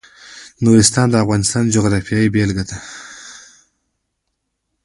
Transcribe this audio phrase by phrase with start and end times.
[0.63, 2.77] نورستان د افغانستان د جغرافیې بېلګه ده.